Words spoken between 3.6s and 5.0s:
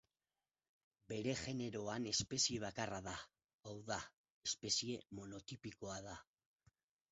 hau da, espezie